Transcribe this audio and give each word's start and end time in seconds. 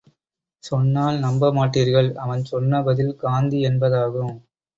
சொன்னால் 0.63 1.17
நம்ப 1.19 1.51
மாட்டீர்கள் 1.51 2.09
அவன் 2.15 2.43
சொன்ன 2.43 2.81
பதில் 2.83 3.15
காந்தி 3.15 3.59
என்பதாகும். 3.65 4.35